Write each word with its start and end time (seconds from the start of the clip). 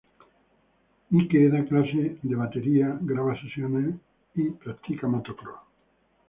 Mike 1.11 1.49
da 1.51 1.63
clases 1.69 2.13
de 2.23 2.35
batería, 2.35 2.97
graba 3.03 3.35
sesiones 3.39 3.85
de 3.85 3.91
batería 3.91 4.01
y 4.33 4.49
practica 4.51 5.07
motocross. 5.07 5.61